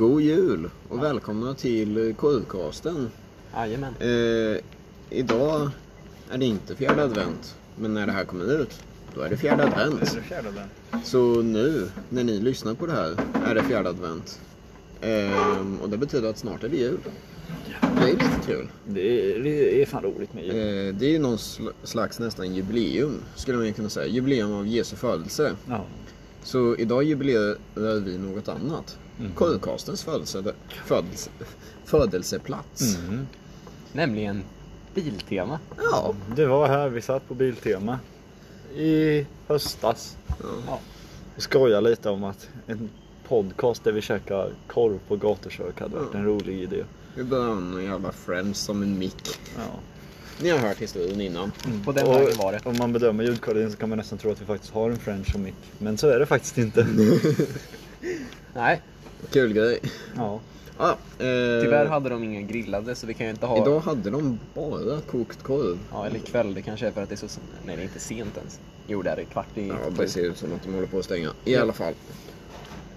[0.00, 3.10] God jul och välkomna till Korvkasten.
[3.54, 3.94] Jajamän.
[4.00, 4.60] Eh,
[5.10, 5.70] idag
[6.30, 8.82] är det inte fjärde advent, men när det här kommer ut,
[9.14, 10.08] då är det fjärde advent.
[10.28, 10.70] fjärde advent?
[11.06, 13.16] Så nu, när ni lyssnar på det här,
[13.46, 14.40] är det fjärde advent.
[15.00, 16.98] Eh, och det betyder att snart är det jul.
[17.80, 18.68] Det är lite kul.
[18.86, 20.54] Det är, det är fan roligt med jul.
[20.88, 24.06] Eh, det är ju någon sl- slags nästan jubileum, skulle man kunna säga.
[24.06, 25.52] Jubileum av Jesu födelse.
[25.68, 25.84] Ja.
[26.42, 28.98] Så idag jubilerar vi något annat.
[30.04, 31.30] Födelse, födelse,
[31.84, 32.96] födelseplats.
[32.96, 33.26] Mm.
[33.92, 34.42] Nämligen
[34.94, 35.58] Biltema.
[35.90, 36.14] Ja.
[36.36, 37.98] Det var här vi satt på Biltema
[38.76, 40.16] i höstas
[40.66, 40.78] ja.
[41.36, 42.90] och skojade lite om att en
[43.28, 46.84] podcast där vi käkar korv på gatukök hade varit en rolig idé.
[47.14, 49.28] Vi behöver en jävla friends som en mick.
[49.56, 49.80] Ja.
[50.42, 51.52] Ni har hört historien innan.
[51.84, 52.60] På den Och vägen var det.
[52.64, 55.34] Om man bedömer ljudkvaliteten så kan man nästan tro att vi faktiskt har en French
[55.34, 55.54] och mick.
[55.78, 56.86] Men så är det faktiskt inte.
[58.54, 58.82] Nej,
[59.30, 59.80] Kul grej.
[60.16, 60.40] Ja.
[60.78, 63.62] Ja, eh, tyvärr hade de ingen grillade så vi kan ju inte ha...
[63.62, 65.78] Idag hade de bara kokt korv.
[65.92, 66.54] Ja, eller ikväll.
[66.54, 67.40] Det kanske är för att det är så...
[67.66, 68.60] Nej, det är inte sent ens.
[68.86, 69.24] Jo, det är.
[69.24, 71.32] Kvart i Ja, det ser ut som att de håller på att stänga.
[71.44, 71.94] I alla fall.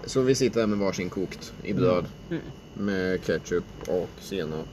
[0.04, 2.04] Så vi sitter här med varsin kokt i bröd.
[2.30, 2.42] Mm.
[2.74, 4.66] Med ketchup och senap.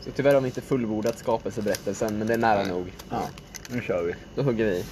[0.00, 2.68] Så tyvärr har vi inte fullbordat skapelseberättelsen, men det är nära Nej.
[2.68, 2.92] nog.
[3.10, 3.28] ja,
[3.70, 4.14] nu kör vi.
[4.34, 4.84] Då hugger vi i.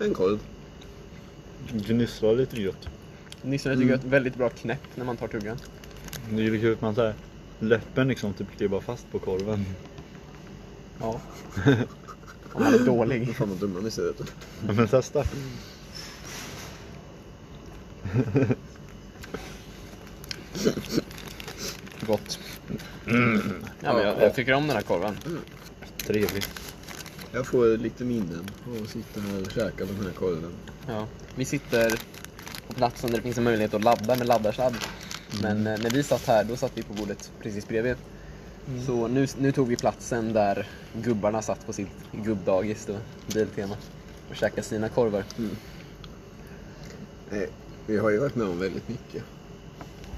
[0.00, 0.38] En korv.
[1.72, 2.88] Gnisslar lite gött.
[3.42, 5.58] Tycker jag är ett väldigt bra knäpp när man tar tuggan.
[6.30, 7.14] Det är ju kul att man så här,
[7.58, 9.66] läppen liksom typ klibbar fast på korven.
[11.00, 11.20] Ja.
[12.52, 13.36] Om man är dålig.
[13.36, 14.20] Fan vad dumma ni ser ut.
[14.66, 15.24] Ja, Men testa.
[22.06, 22.38] Gott.
[23.04, 23.12] Ja,
[23.94, 25.16] men jag, jag tycker om den här korven.
[26.06, 26.65] Trevligt.
[27.32, 30.52] Jag får lite minnen av att sitta här och käka den här korven.
[30.88, 31.06] Ja.
[31.34, 32.00] Vi sitter
[32.66, 34.74] på platsen där det finns en möjlighet att ladda med laddarsladd.
[35.42, 37.96] Men eh, när vi satt här, då satt vi på bordet precis bredvid.
[38.86, 40.68] Så nu, nu tog vi platsen där
[41.02, 42.96] gubbarna satt på sitt gubbdagis då,
[43.34, 43.76] Biltema.
[44.30, 45.24] Och käkade sina korvar.
[47.30, 47.48] Nej,
[47.86, 49.24] vi har ju varit med om väldigt mycket.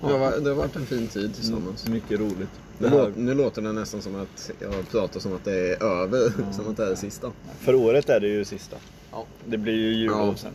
[0.00, 1.88] Det har, det har varit en fin tid tillsammans.
[1.88, 2.50] Mycket roligt.
[2.78, 6.32] Nu, låter, nu låter det nästan som att jag pratar som att det är över,
[6.52, 7.32] som att det är det sista.
[7.58, 8.76] för året är det ju sista.
[9.12, 9.24] Ja.
[9.44, 10.34] Det blir ju jul Ja.
[10.36, 10.52] sen.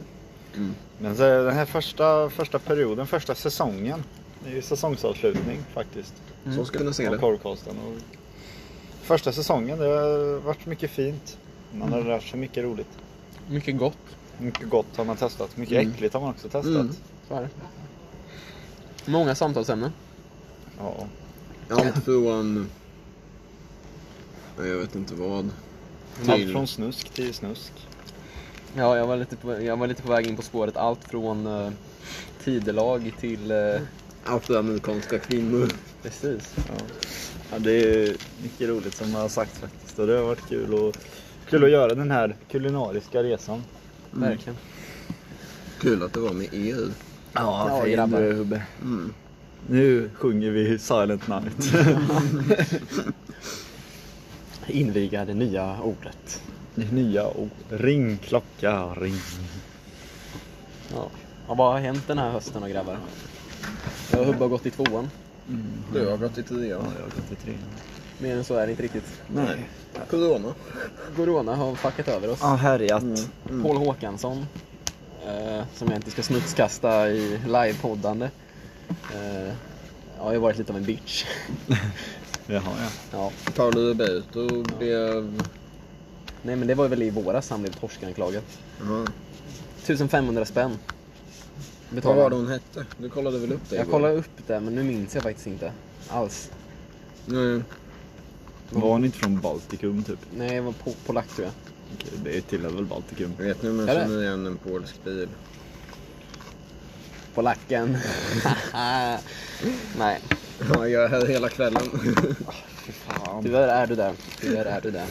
[0.55, 0.73] Mm.
[0.99, 4.03] Men så den här första, första perioden, första säsongen.
[4.43, 6.13] Det är ju säsongsavslutning faktiskt.
[6.57, 7.17] Så ska vi se det.
[7.17, 7.75] korvkasten.
[7.77, 7.93] Och
[9.01, 11.37] första säsongen, det har varit mycket fint.
[11.73, 12.87] Man har lärt sig mycket roligt.
[13.49, 13.97] Mycket gott.
[14.37, 15.57] Mycket gott har man testat.
[15.57, 15.91] Mycket Mm.
[15.93, 16.65] äckligt har man också testat.
[16.65, 16.89] Mm.
[17.27, 17.49] Så är det.
[19.11, 19.91] Många samtalsämnen.
[20.79, 21.07] Ja.
[21.69, 22.69] Allt från...
[24.57, 25.49] Jag vet inte vad.
[26.27, 26.51] Allt Till...
[26.51, 27.71] från snusk till snusk.
[28.75, 30.77] Ja, jag var lite på, jag var lite på väg in på spåret.
[30.77, 31.71] Allt från uh,
[32.43, 33.51] tidelag till...
[33.51, 33.81] Uh,
[34.25, 35.67] Afroamerikanska kvinnor.
[36.01, 36.55] precis.
[36.55, 36.85] Ja.
[37.51, 39.99] ja, det är mycket roligt som har sagt faktiskt.
[39.99, 40.97] Och det har varit kul, och,
[41.49, 43.63] kul att göra den här kulinariska resan.
[44.11, 44.57] Verkligen.
[45.79, 46.87] Kul att det var med er.
[47.33, 48.63] Ja, Ja, fin du Hubbe.
[48.81, 49.13] Mm.
[49.67, 51.73] Nu sjunger vi Silent Night.
[54.67, 56.41] Inviga det nya ordet.
[56.75, 57.49] Det nya ord.
[57.69, 59.15] Ring klocka, ring.
[60.93, 61.07] Ja.
[61.47, 61.53] ja.
[61.53, 62.97] Vad har hänt den här hösten och grabbar?
[64.11, 65.09] Jag och Hubbe har gått i tvåan.
[65.93, 66.67] Du har gått i trean.
[66.69, 67.53] Ja, jag har gått i tre.
[68.19, 69.21] Mer än så är det inte riktigt.
[69.27, 69.69] Nej.
[70.09, 70.53] Corona.
[71.15, 72.39] Corona har fuckat över oss.
[72.41, 73.03] Ja, härjat.
[73.03, 73.63] Mm.
[73.63, 74.45] Paul Håkansson,
[75.25, 78.29] eh, som jag inte ska smutskasta i livepoddande.
[79.13, 79.53] Eh, ja,
[80.17, 81.25] jag har varit lite av en bitch.
[82.47, 82.89] Jaha, ja.
[83.11, 83.31] ja.
[83.55, 85.41] Paolo Roberto blev...
[86.41, 88.43] Nej men det var väl i våras han blev torskanklagad.
[88.79, 89.07] Jaha.
[89.81, 90.77] 1500 spänn.
[91.89, 92.85] Vad betalade var det hon hette?
[92.97, 93.91] Du kollade väl upp det Jag igår?
[93.91, 95.71] kollade upp det men nu minns jag faktiskt inte
[96.09, 96.51] alls.
[97.25, 97.61] Nej.
[98.69, 100.19] Var hon inte från Baltikum typ?
[100.37, 101.53] Nej, jag var på, polack tror jag.
[101.95, 103.33] Okej, det tillhör väl Baltikum?
[103.37, 104.01] Vet ni om jag Är det?
[104.01, 105.29] känner igen en polsk bil?
[107.33, 107.97] Polacken.
[109.97, 110.19] Nej,
[110.73, 111.83] Ja, jag är här hela kvällen.
[113.07, 113.43] Fan.
[113.43, 114.13] tyvärr är du där.
[114.41, 115.07] Tyvärr är du där.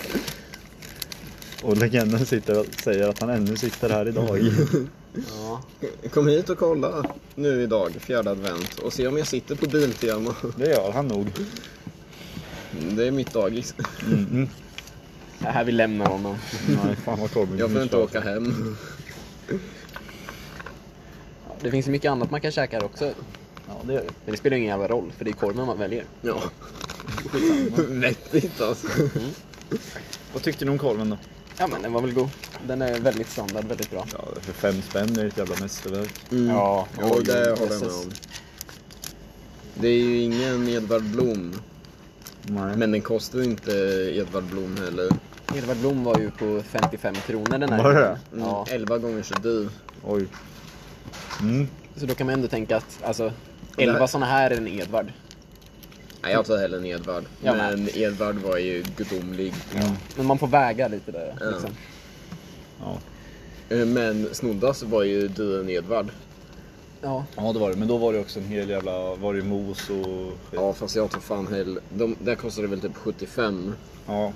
[1.62, 4.40] Och legenden sitter och säger att han ännu sitter här idag.
[5.14, 5.62] Ja,
[6.10, 7.04] Kom hit och kolla
[7.34, 10.34] nu idag, fjärde advent, och se om jag sitter på Biltema.
[10.56, 11.26] Det gör han nog.
[12.90, 13.74] Det är mitt dagis.
[14.06, 14.48] Mm.
[15.38, 16.36] det här vi lämnar honom.
[16.84, 18.76] Nej, fan vad Jag får inte åka hem.
[21.62, 23.04] Ja, Det finns mycket annat man kan käka här också.
[23.68, 24.10] Ja, det gör det.
[24.24, 26.04] Men det spelar ingen jävla roll, för det är korven man väljer.
[26.22, 26.42] Ja.
[27.88, 28.86] Vettigt alltså.
[30.32, 31.18] Vad tyckte ni om korven då?
[31.58, 32.28] Ja men den var väl god.
[32.66, 34.06] Den är väldigt standard, väldigt bra.
[34.12, 36.14] Ja, för fem spänn är det ett jävla mästerverk.
[36.32, 36.48] Mm.
[36.48, 38.10] Ja, Jo, oj, det håller jag med om.
[39.74, 41.54] Det är ju ingen Edvard Blom.
[42.42, 42.76] Nej.
[42.76, 43.72] Men den kostar inte
[44.14, 45.08] Edvard Blom heller.
[45.56, 48.18] Edvard Blom var ju på 55 kronor den här Var det?
[48.32, 49.68] Mm, Ja, 11 gånger så dyr.
[50.04, 50.26] Oj.
[51.40, 51.68] Mm.
[51.96, 53.32] så då kan man ändå tänka att alltså,
[53.76, 55.12] det här- 11 såna här är en Edvard.
[56.22, 57.24] Nej, jag tar hellre en Edvard.
[57.42, 59.54] Jag men Edvard var ju gudomlig.
[60.16, 61.34] Men man får väga lite där.
[61.40, 61.50] Ja.
[61.50, 61.70] Liksom.
[62.80, 62.98] Ja.
[63.76, 66.08] Eh, Men Snoddas var ju dyrare än Edvard.
[67.02, 67.24] Ja.
[67.36, 67.76] ja, det var det.
[67.76, 69.14] Men då var det också en hel jävla...
[69.14, 70.32] Var det mos och?
[70.50, 71.80] Ja, fast jag tar fan hellre...
[71.94, 73.74] De, där kostade väl typ 75.
[74.06, 74.32] Ja.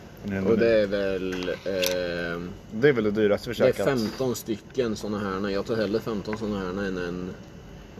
[0.46, 1.48] Och det är väl...
[1.48, 2.42] Eh,
[2.72, 3.86] det är väl det dyraste vi det är käkat.
[3.86, 5.48] 15 stycken såna här.
[5.48, 7.30] Jag tar hellre 15 såna här än en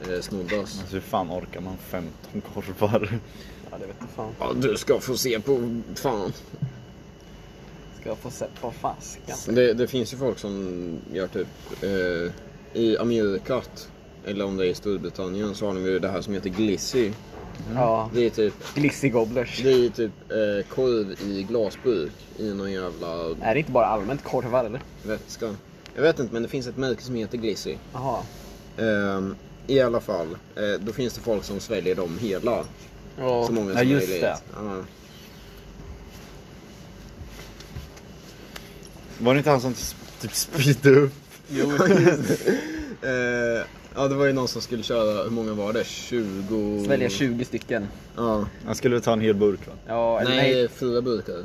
[0.02, 0.58] eh, Snoddas.
[0.60, 3.20] Alltså hur fan orkar man 15 korvar?
[3.70, 4.32] ja, det vet jag fan.
[4.38, 5.80] Ja, du ska få se på...
[5.94, 6.32] Fan.
[8.00, 9.54] Ska jag få se på fasken.
[9.54, 10.78] Det, det finns ju folk som
[11.12, 11.48] gör typ...
[11.82, 12.32] Eh,
[12.82, 13.90] I Amerikat,
[14.24, 17.12] eller om det är i Storbritannien, så har de ju det här som heter glissy.
[17.75, 18.11] Ja.
[18.14, 19.61] Det är typ, Glissy Gobblers.
[19.62, 24.25] det är typ eh, korv i glasburk i någon jävla Är det inte bara allmänt
[24.25, 24.81] korvar eller?
[25.06, 25.55] vätska.
[25.94, 27.76] Jag vet inte, men det finns ett märke som heter glissy.
[27.93, 28.23] Jaha.
[28.79, 29.35] Ehm,
[29.67, 30.26] I alla fall,
[30.56, 32.64] eh, då finns det folk som sväljer dem hela.
[33.19, 33.47] Ja.
[33.47, 34.23] Så många Ja, som just möjligt.
[34.23, 34.37] det.
[34.55, 34.82] Ja.
[39.19, 39.75] Var det inte han som
[40.20, 41.12] typ speedade upp?
[41.49, 41.70] Jo,
[43.03, 43.62] Eh,
[43.96, 45.84] ja, det var ju någon som skulle köra, hur många var det?
[45.84, 46.84] 20...
[46.84, 47.88] svälja 20 stycken.
[48.16, 48.46] Ja.
[48.66, 49.72] Han skulle ta en hel burk va?
[49.87, 50.69] Ja, eller Nej, nej.
[50.69, 51.37] fyra burkar.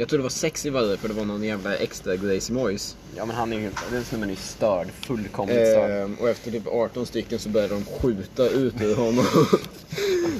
[0.00, 2.96] Jag tror det var sex i varje för det var någon jävla extra Gracie Moise.
[3.16, 4.88] Ja men han är ju, den snubben är ju störd.
[5.00, 5.90] Fullkomligt störd.
[5.90, 9.24] Ehm, och efter typ 18 stycken så började de skjuta ut ur honom.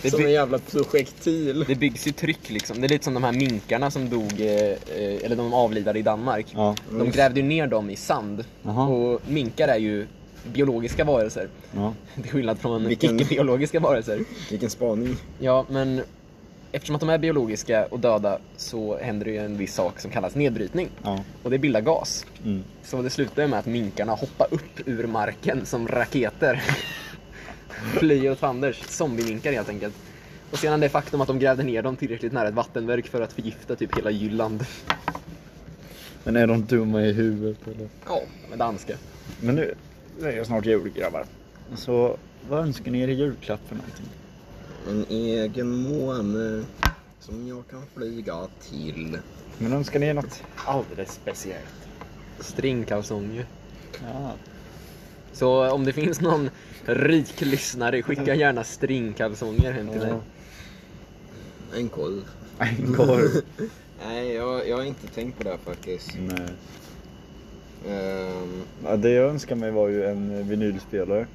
[0.03, 1.65] Det som en jävla projektil.
[1.69, 2.81] Det byggs ju tryck liksom.
[2.81, 6.03] Det är lite som de här minkarna som dog, eh, eh, eller de avlidade i
[6.03, 6.47] Danmark.
[6.55, 6.75] Ja.
[6.91, 8.45] De grävde ju ner dem i sand.
[8.63, 8.87] Jaha.
[8.87, 10.07] Och minkar är ju
[10.53, 11.49] biologiska varelser.
[11.75, 11.95] Ja.
[12.15, 14.21] Till skillnad från Vilken- icke-biologiska varelser.
[14.51, 15.17] Vilken spaning.
[15.39, 16.03] Ja, men
[16.73, 20.11] eftersom att de är biologiska och döda så händer det ju en viss sak som
[20.11, 20.89] kallas nedbrytning.
[21.03, 21.25] Ja.
[21.43, 22.27] Och det bildar gas.
[22.45, 22.65] Mm.
[22.83, 26.63] Så det slutar med att minkarna hoppar upp ur marken som raketer.
[27.99, 28.83] Flyr åt fanders.
[28.89, 29.95] Zombieminkar helt enkelt.
[30.51, 33.33] Och sedan det faktum att de grävde ner dem tillräckligt nära ett vattenverk för att
[33.33, 34.65] förgifta typ hela Jylland.
[36.25, 37.89] Men är de dumma i huvudet eller?
[38.09, 38.21] Ja,
[38.51, 38.95] med danska.
[39.41, 39.75] Men nu
[40.27, 41.25] är det snart jul grabbar.
[41.77, 42.17] Så
[42.49, 44.07] vad önskar ni er i julklapp för någonting?
[44.89, 46.65] En egen måne
[47.21, 49.19] som jag kan flyga till.
[49.59, 51.89] Men önskar ni er något alldeles speciellt?
[52.41, 53.47] Stringkalsonger.
[53.93, 54.33] Ja.
[55.33, 56.51] Så om det finns någon
[56.85, 60.09] rik lyssnare, skicka gärna stringkalsonger hem till mig.
[60.11, 60.21] Ja.
[61.79, 62.25] En korv.
[62.59, 63.43] En korv.
[64.07, 66.11] Nej, jag, jag har inte tänkt på det här faktiskt.
[66.19, 66.49] Nej.
[67.89, 71.27] Ehm, Ja, det jag önskar mig var ju en vinylspelare.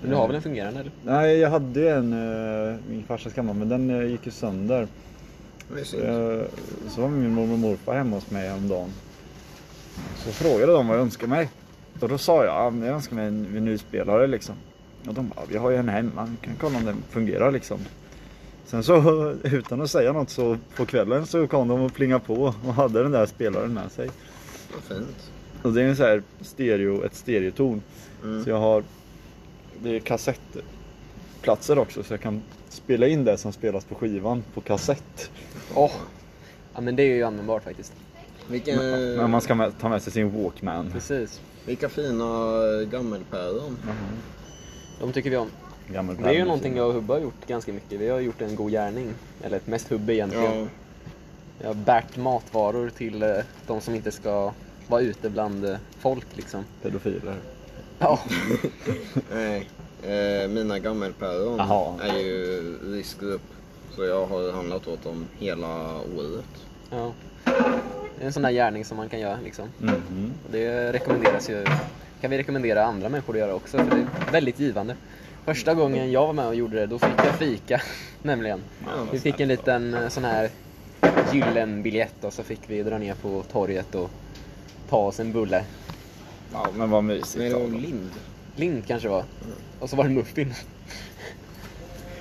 [0.00, 0.92] Men du har väl en fungerande eller?
[1.04, 4.86] Nej, jag hade ju en, eh, min farsas gamla, men den eh, gick ju sönder.
[5.82, 6.44] Så, jag,
[6.88, 8.90] så var min mormor och morfar hemma hos mig häromdagen.
[10.16, 11.48] Så frågade de vad jag önskar mig.
[12.00, 14.54] Och då sa jag, ja, men jag önskar mig en vinylspelare liksom.
[15.08, 17.78] Och de bara, vi har ju en hemma, vi kan kolla om den fungerar liksom.
[18.66, 22.54] Sen så utan att säga något så på kvällen så kom de och plingade på
[22.66, 24.10] och hade den där spelaren med sig.
[24.74, 25.30] Vad fint.
[25.62, 27.82] Och det är en så här stereo, ett stereotorn.
[28.24, 28.44] Mm.
[28.44, 28.84] Så jag har,
[29.82, 34.60] det är kassettplatser också så jag kan spela in det som spelas på skivan på
[34.60, 35.30] kassett.
[35.74, 35.92] Åh!
[36.74, 37.92] Ja men det är ju användbart faktiskt.
[38.48, 40.90] Vilka, Men man ska ta med sig sin Walkman.
[40.92, 41.40] Precis.
[41.66, 42.24] vilka fina
[42.90, 43.78] gammelpäron.
[45.00, 45.48] De tycker vi om.
[45.88, 48.00] Det är ju någonting jag och Hubbe har gjort ganska mycket.
[48.00, 49.08] Vi har gjort en god gärning.
[49.42, 50.58] Eller mest Hubbe egentligen.
[50.60, 50.66] Ja,
[51.60, 54.52] Jag har bärt matvaror till eh, de som inte ska
[54.90, 56.64] vara ute bland eh, folk liksom.
[56.82, 57.34] Pedofiler.
[57.98, 58.20] Ja,
[59.34, 59.68] nej.
[60.02, 61.60] Eh, mina gammelpäron
[62.00, 62.62] är ju
[62.96, 63.40] riskgrupp.
[63.96, 66.44] Så jag har handlat åt dem hela året.
[66.90, 67.12] ja.
[68.18, 69.68] Det är en sån där gärning som man kan göra liksom.
[69.78, 70.32] Mhm.
[70.46, 71.64] Och Det rekommenderas ju.
[72.20, 73.96] kan vi rekommendera andra människor att göra också för det
[74.28, 74.96] är väldigt givande.
[75.44, 77.82] Första gången jag var med och gjorde det, då fick jag fika
[78.22, 78.60] nämligen.
[79.12, 80.50] Vi fick en liten eh, sån här
[81.32, 84.10] gyllen biljett och så fick vi dra ner på torget och
[84.88, 85.64] ta oss en bulle.
[86.52, 87.38] Ja men vad Men mysigt.
[87.38, 88.10] det av var lind.
[88.56, 89.24] Lind kanske var.
[89.80, 90.54] Och så var det muffin.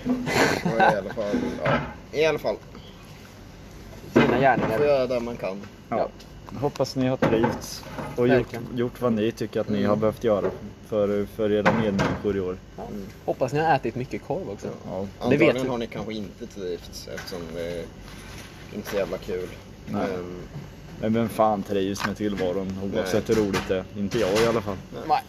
[0.06, 1.80] I alla fall, ja.
[2.12, 2.56] I alla fall.
[4.14, 4.80] Fina Får gärningar.
[4.80, 5.62] göra det man kan.
[5.90, 6.10] Ja.
[6.60, 7.84] Hoppas ni har trivts
[8.16, 10.52] och gjort, gjort vad ni tycker att ni har behövt göra
[10.88, 12.58] för, för era medmänniskor i år.
[12.78, 12.84] Ja.
[13.26, 14.68] Hoppas ni har ätit mycket korv också.
[14.86, 15.00] Ja.
[15.00, 15.70] Det vet Antagligen vi.
[15.70, 17.84] har ni kanske inte trivts eftersom det är
[18.76, 19.50] inte så jävla kul.
[19.88, 20.08] Nej.
[20.08, 20.36] Men
[21.02, 23.84] Men vem fan trivs med tillvaron oavsett hur roligt det är?
[23.98, 24.76] Inte jag i alla fall.
[25.08, 25.22] Nej.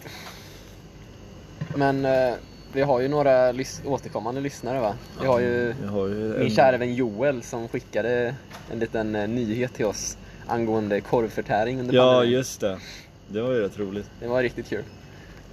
[1.75, 2.33] Men eh,
[2.73, 4.95] vi har ju några lys- återkommande lyssnare va?
[5.21, 8.35] Vi har ju Jag har ju min kära vän Joel som skickade
[8.71, 10.17] en liten eh, nyhet till oss
[10.47, 12.31] angående korvförtäring under Ja, pandemin.
[12.37, 12.79] just det.
[13.27, 14.09] Det var ju rätt roligt.
[14.19, 14.83] Det var riktigt kul.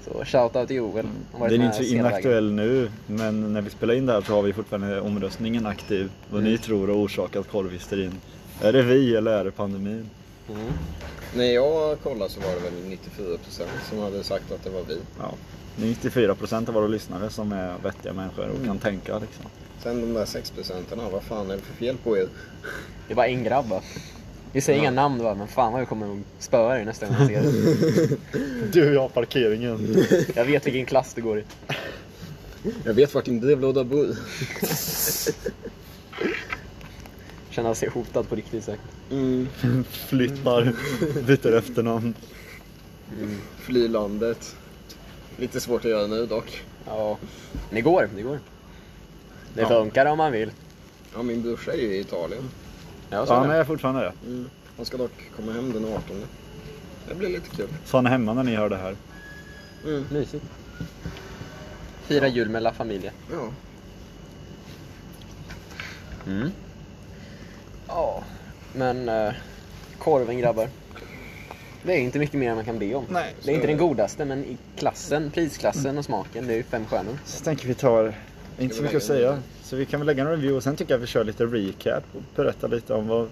[0.04, 1.06] Så shoutout till Joel.
[1.38, 4.42] Den är inte så inaktuell nu, men när vi spelar in det här så har
[4.42, 6.10] vi fortfarande omröstningen aktiv.
[6.30, 6.52] Vad Mm.
[6.52, 8.12] ni tror har orsakat korvhysterin.
[8.62, 10.10] Är det vi eller är det pandemin?
[10.48, 10.72] Mm.
[11.36, 12.72] När jag kollade så var det väl
[13.18, 13.38] 94%
[13.90, 14.98] som hade sagt att det var vi.
[15.18, 15.34] Ja.
[15.76, 19.44] Det är 94% av våra lyssnare som är vettiga människor och kan tänka liksom.
[19.82, 22.28] Sen de där 6 procenterna, vad fan är det för fel på er?
[23.08, 23.80] Det var en grabb va?
[24.52, 24.82] Vi säger Ja.
[24.82, 28.06] inga namn va, men fan vad jag kommer att spöa dig nästa gång jag ser
[28.08, 28.18] dig.
[28.72, 29.96] Du och jag parkeringen.
[30.34, 31.44] Jag vet vilken klass du går i.
[32.84, 34.06] Jag vet vart din brevlåda bor.
[37.52, 38.84] Känner sig hotad på riktigt säkert.
[39.10, 39.48] Mm.
[39.90, 40.72] Flyttar,
[41.26, 42.14] byter efternamn.
[43.56, 44.56] Fly landet.
[45.36, 46.62] Lite svårt att göra nu dock.
[46.86, 47.18] Ja,
[47.70, 48.38] det går, det går.
[49.54, 49.68] Det Ja.
[49.68, 50.50] funkar om man vill.
[51.14, 52.42] Ja, min brorsa är ju i Italien.
[53.10, 54.12] Ja, så Ja, är han är fortfarande det.
[54.26, 54.48] Mm.
[54.76, 56.02] Han ska dock komma hem den 18.
[57.08, 57.68] Det blir lite kul.
[57.84, 58.96] Så han är hemma när ni hör det här.
[59.86, 60.04] Mm.
[60.10, 60.44] Mysigt.
[62.02, 63.12] Fira jul med La Familia.
[63.32, 63.48] Ja.
[66.26, 66.50] Mm.
[67.94, 68.22] Ja,
[68.74, 69.32] men eh,
[69.98, 70.68] korven grabbar.
[71.82, 73.04] Det är inte mycket mer man kan be om.
[73.10, 76.62] Nej, det är inte den godaste, men i klassen, prisklassen och smaken, det är ju
[76.62, 77.18] fem stjärnor.
[77.24, 78.14] Så tänker vi tar,
[78.58, 79.38] inte så mycket att säga.
[79.62, 82.04] Så vi kan väl lägga en review och sen tycker jag vi kör lite recap
[82.12, 83.28] och berätta lite om vad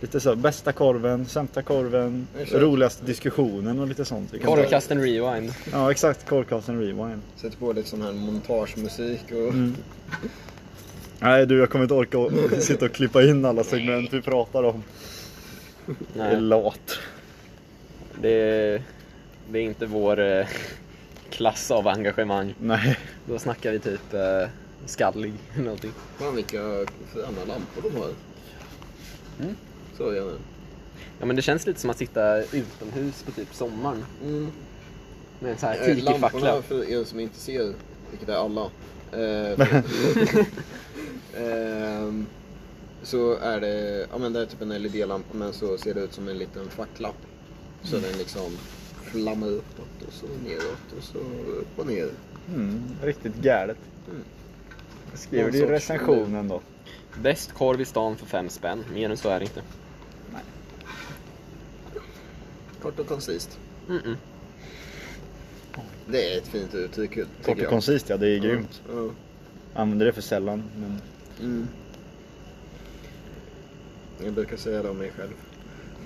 [0.00, 4.34] Lite så, bästa korven, sämsta korven, roligaste diskussionen och lite sånt.
[4.34, 5.54] Vi kan ta- Korvkasten rewind.
[5.72, 7.22] Ja exakt, korvkasten rewind.
[7.36, 9.36] Sätter på lite sån här montagemusik och...
[9.48, 9.76] Mm.
[11.20, 12.18] Nej du, jag kommer inte orka
[12.60, 14.82] sitta och klippa in alla segment vi pratar om.
[16.14, 16.98] Jag är Nej, lat.
[18.20, 18.82] det, är-
[19.50, 20.46] det är inte vår eh,
[21.30, 22.54] klass av engagemang.
[22.60, 22.98] Nej.
[23.26, 24.48] Då snackar vi typ eh,
[24.86, 25.92] skallig eller någonting.
[26.18, 26.58] Fan vilka
[27.12, 28.10] fräna lampor de har.
[29.42, 29.56] Mm.
[29.96, 30.32] Så jag nu.
[31.20, 34.50] Ja men det känns lite som att sitta utomhus på typ sommaren Mm.
[35.40, 36.62] med en sån här Eh, Lamporna tiki-fackla.
[36.62, 37.72] för er som inte ser,
[38.10, 38.62] vilket är alla.
[39.12, 39.58] Eh,
[41.36, 42.26] ehm,
[43.02, 46.12] så är det, ja men det är typ en LED-lampa men så ser det ut
[46.12, 47.12] som en liten fackla.
[47.82, 48.52] Så den liksom
[49.02, 51.18] flammar uppåt och så neråt och så
[51.58, 52.08] upp och ner.
[52.48, 53.78] Mm, riktigt galet.
[54.10, 54.22] Mm.
[55.14, 56.60] Skriver du i recensionen då?
[57.22, 58.84] Bäst korv i stan för fem spänn.
[58.94, 59.62] Mer än så är det inte.
[62.82, 63.58] Kort och koncist.
[63.88, 64.16] Mm-mm.
[66.06, 67.68] Det är ett fint uttryck Kort och jag.
[67.68, 68.82] koncist ja, det är grymt.
[68.92, 69.10] Ja.
[69.74, 70.64] Använder det för sällan.
[70.76, 71.00] Men...
[71.40, 71.68] Mm.
[74.24, 75.32] Jag brukar säga det om mig själv.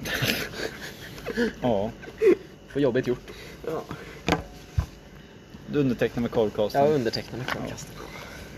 [1.60, 1.90] Ja.
[2.68, 3.30] Får jobbet gjort.
[3.66, 3.82] Ja.
[5.66, 6.80] Du undertecknar med korvkasten.
[6.84, 7.94] Jag undertecknar med korvkasten.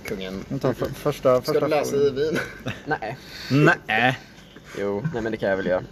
[0.04, 0.44] Kungen.
[0.48, 2.38] Jag tar för, första, Ska första du läsa i vin?
[2.86, 3.18] Nej.
[3.86, 4.18] Nej.
[4.78, 5.82] Jo, nej men det kan jag väl göra.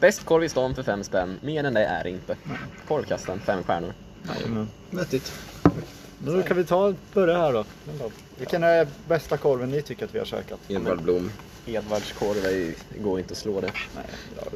[0.00, 1.38] Bäst korv i stan för fem spänn.
[1.42, 2.36] Mer än det är inte.
[2.88, 3.92] Korvkasten, fem stjärnor.
[4.90, 5.32] Vettigt.
[6.26, 7.64] Då kan vi ta börja här då.
[8.38, 10.58] Vilken är bästa korven ni tycker att vi har käkat?
[10.68, 11.30] Edvard Blom.
[11.66, 13.70] Edvards korv är ju, går inte att slå det.
[13.96, 14.04] Nej,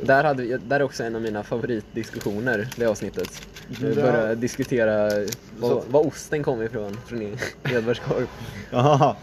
[0.02, 3.42] Där, hade vi, där är också en av mina favoritdiskussioner, det avsnittet.
[3.68, 3.94] Vi Ja.
[3.94, 5.10] började diskutera
[5.58, 7.36] var, var osten kom ifrån, från E-
[7.74, 8.26] Edvards korv.
[8.70, 9.16] Jaha.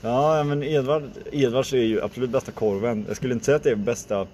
[0.00, 3.04] Ja, men Edvard, Edvards är ju absolut bästa korven.
[3.08, 4.26] Jag skulle inte säga att det är bästa,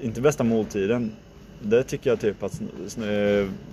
[0.00, 1.12] inte bästa måltiden.
[1.64, 2.60] Det tycker jag typ att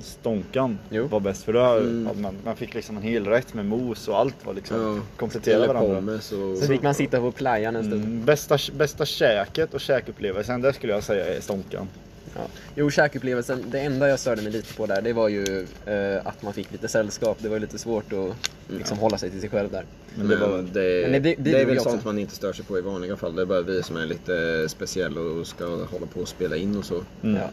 [0.01, 1.07] stånkan Jo.
[1.07, 1.43] var bäst.
[1.43, 2.21] För då Mm.
[2.21, 5.01] man, man fick liksom en hel rätt med mos och allt var liksom Ja.
[5.17, 5.95] kompletterade varandra.
[5.95, 6.57] pommes och...
[6.57, 8.03] Så fick man sitta på playan en stund.
[8.03, 11.87] Mm, bästa, bästa käket och käkupplevelsen, det skulle jag säga är stånkan.
[12.35, 12.41] Ja.
[12.75, 16.41] Jo, käkupplevelsen, det enda jag störde mig lite på där, det var ju eh, att
[16.43, 17.37] man fick lite sällskap.
[17.41, 18.35] Det var lite svårt att
[18.77, 19.83] liksom, hålla sig till sig själv där.
[20.15, 22.53] Men det var, det, Men det- det- det det är väl sånt man inte stör
[22.53, 23.35] sig på i vanliga fall.
[23.35, 26.77] Det är bara vi som är lite speciella och ska hålla på och spela in
[26.77, 27.03] och så.
[27.23, 27.49] mm, Ja.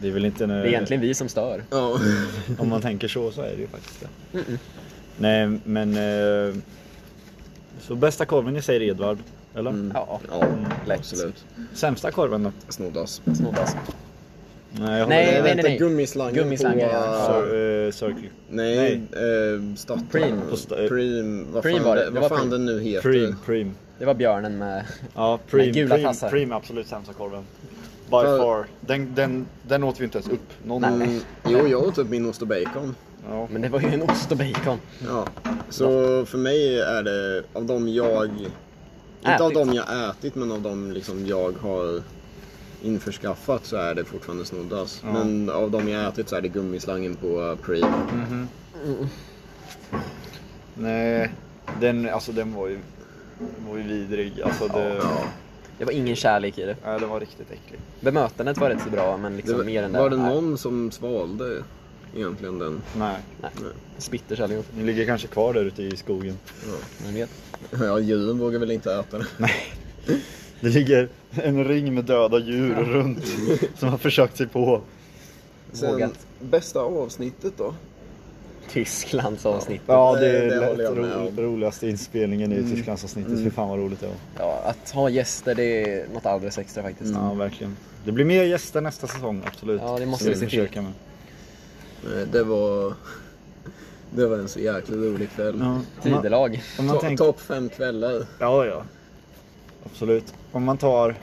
[0.00, 0.46] Det är väl inte...
[0.46, 1.62] Det är egentligen vi som stör.
[1.70, 1.98] Ja.
[2.58, 4.38] Om man tänker så så är det ju faktiskt det.
[4.38, 4.58] Mm-mm.
[5.18, 5.96] Nej men...
[6.48, 6.54] Eh,
[7.80, 9.18] så bästa korven ni säger Edvard?
[9.54, 9.70] Eller?
[9.70, 9.92] Mm.
[9.94, 10.46] Ja, Ja,
[10.86, 10.98] lätt.
[10.98, 11.44] absolut.
[11.74, 12.52] Sämsta korven då?
[12.68, 13.22] Snoddas.
[13.36, 13.76] snoddas.
[14.70, 15.64] Nej, Nej, Eh, nej, med.
[15.64, 15.78] nej.
[15.78, 16.94] Gummislangen Gummislangen, på...
[16.94, 17.36] ja.
[17.44, 18.28] Eh, Circle.
[18.50, 19.00] Nej, Nej.
[19.12, 19.98] Eh, Stat.
[20.12, 20.40] Preem.
[20.50, 21.46] På sta- Preem.
[21.52, 22.04] Vad fan, var det.
[22.04, 22.50] det, vad var fan Preem.
[22.50, 23.02] den nu heter.
[23.12, 23.74] Preem, Preem.
[23.98, 24.84] Det var björnen med...
[25.14, 26.30] Ja, Preem, gula Preem, tassar.
[26.30, 27.42] Preem är absolut sämsta korven.
[28.10, 28.66] By För- far.
[28.80, 30.52] Den, den, den åt vi inte ens upp.
[30.64, 30.92] Någon, Nej.
[31.08, 32.94] Mm, jo, jag åt upp min ost och bacon.
[33.30, 33.48] Ja.
[33.50, 34.78] Men det var ju en ost och bacon.
[35.06, 35.26] Ja.
[35.70, 35.88] Så
[36.26, 38.30] för mig är det av dem jag...
[39.20, 39.54] Inte av Ätit.
[39.58, 42.02] dem jag ätit men av dem liksom jag har
[42.82, 45.00] införskaffat så är det fortfarande snoddas.
[45.04, 45.12] Ja.
[45.12, 47.80] Men av de jag ätit så är det gummislangen på Pre.
[48.12, 48.48] Mhm.
[50.74, 51.30] Nej,
[51.80, 52.78] den, alltså den var ju,
[53.68, 54.42] var ju vidrig.
[54.42, 55.24] Alltså det, Ja.
[55.78, 56.76] Det var ingen kärlek i det.
[56.84, 57.80] ja, den var riktigt äcklig.
[58.00, 59.98] Bemötandet var rätt så bra, men Det, liksom mer än det.
[59.98, 61.62] var det nej, någon som svalde
[62.16, 62.80] egentligen den?
[62.96, 63.50] Nej, Nej.
[63.62, 63.70] Nej.
[63.98, 64.66] Spitters allihop.
[64.76, 66.38] ni ligger kanske kvar där ute i skogen.
[67.04, 67.30] Man vet.
[67.80, 69.26] Ja, djuren vågar väl inte äta den.
[70.60, 73.24] Det ligger en ring med döda djur runt
[73.78, 74.80] som har försökt sig på.
[75.72, 76.26] Sen, Vågat.
[76.40, 77.74] bästa avsnittet då?
[78.68, 79.80] Tysklands avsnitt.
[79.86, 81.36] Ja, det Det- är det med ro, om.
[81.36, 83.38] roligaste inspelningen i Tysklandsavsnittet.
[83.44, 84.16] Fy fan vad roligt det var.
[84.38, 87.14] Ja, att ha gäster det är något alldeles extra faktiskt.
[87.14, 87.76] Ja, verkligen.
[88.04, 89.80] Det blir mer gäster nästa säsong, absolut.
[89.84, 90.48] Ja, det måste Så vi se till.
[90.50, 90.92] försöka med.
[92.14, 92.94] Nej, Det var...
[94.14, 95.58] Det var en så jäkla rolig kväll.
[95.60, 96.62] Ja, Tidelag.
[96.78, 97.24] om man To- tänker...
[97.24, 98.22] Topp fem kvällar.
[98.38, 98.82] Ja, ja.
[99.84, 100.34] Absolut.
[100.52, 101.14] Om man tar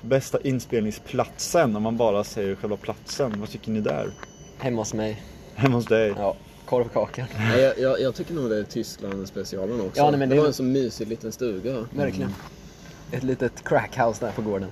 [0.00, 3.40] bästa inspelningsplatsen, om man bara säger själva platsen.
[3.40, 4.10] Vad tycker ni där?
[4.58, 5.22] Hemma hos mig.
[5.54, 6.14] Hemma hos dig?
[6.16, 6.36] Ja,
[6.76, 7.26] korvkakan.
[7.38, 10.00] Nej, jag, jag, jag tycker nog det är Tyskland specialen också.
[10.00, 11.86] Ja, nej, men det det- var en så mysig liten stuga.
[11.96, 12.34] Verkligen.
[13.12, 14.68] Ett litet crackhouse där på gården.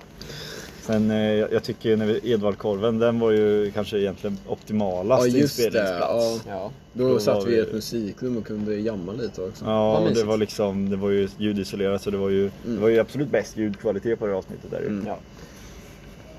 [0.82, 5.56] Sen eh, jag tycker när vi, Edvardkorven, den var ju kanske egentligen optimalast Ja, just
[5.56, 5.62] det.
[5.64, 6.40] inspelningsplats.
[6.46, 6.52] Ja.
[6.52, 6.70] Ja.
[6.92, 9.64] Då, Då satt vi i ett musikrum och kunde jamma lite också.
[9.64, 12.98] Ja, det var liksom, det var ju ljudisolerat så det var ju, det var ju
[12.98, 14.80] absolut bäst ljudkvalitet på det avsnittet där.
[14.80, 15.06] Mm.
[15.06, 15.18] ja.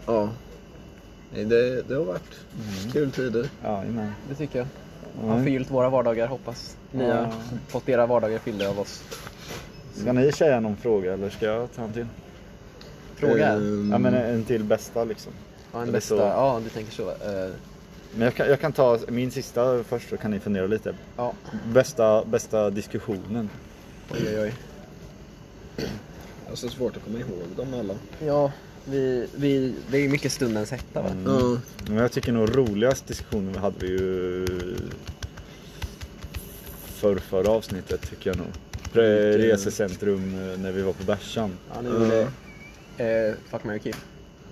[0.05, 0.29] Ja.
[1.33, 2.39] Nej, det, det har varit
[2.81, 2.91] Mm.
[2.91, 3.49] kul tider.
[3.63, 4.11] Ja, jajamän.
[4.29, 4.67] Det tycker jag.
[5.19, 5.29] Mm.
[5.29, 6.77] Har förgyllt våra vardagar hoppas.
[6.91, 7.27] Ni har
[7.67, 9.03] fått era vardagar fyllda av oss.
[9.93, 12.07] Ska ni säga någon fråga eller ska jag ta en till?
[13.15, 13.47] Fråga?
[13.47, 15.31] Ehm, Ja men en till bästa liksom.
[15.71, 16.15] Ja, en eller bästa.
[16.17, 16.21] så.
[16.21, 17.09] Ja, du tänker så.
[17.09, 17.49] Eh,
[18.15, 20.95] Men jag kan, jag kan ta min sista först så kan ni fundera lite.
[21.17, 21.33] ja.
[21.73, 23.49] Bästa, bästa diskussionen.
[24.11, 24.53] Oj, oj, oj.
[26.45, 27.93] Jag har så svårt att komma ihåg dem alla.
[28.25, 28.51] Ja,
[28.85, 31.09] vi, vi, det är ju mycket stundens hetta va?
[31.09, 31.59] Mm.
[31.87, 34.45] Men jag tycker nog roligast diskussionen vi hade vi ju
[36.85, 38.47] för förra avsnittet tycker jag nog.
[38.93, 41.51] Pre- Resecentrum eh, när vi var på bärsan.
[41.73, 42.21] Ja, ni gjorde
[42.97, 43.95] eh, Fuck, marry, kill.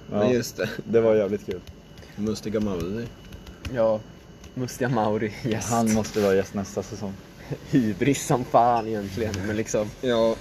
[0.10, 0.70] Men Ja, just det.
[0.84, 1.60] det var jävligt kul.
[2.16, 3.08] Mustiga Mauri.
[3.74, 4.00] Ja,
[4.54, 5.70] Mustiga Mauri gäst.
[5.70, 7.14] Han måste vara gäst nästa säsong.
[7.72, 9.34] Hybris som fan egentligen.
[9.48, 10.36] Men liksom, Ja,